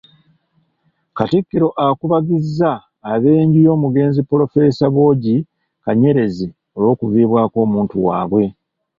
[1.17, 2.71] Katikkiro akubagizza
[3.11, 5.35] ab'enju y'omugenzi Pulofeesa Bwogi
[5.83, 8.43] Kanyerezi olw'okuviibwako omuntu waabwe.